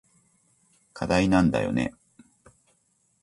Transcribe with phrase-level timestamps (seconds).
[0.93, 1.93] 課題なんだよね。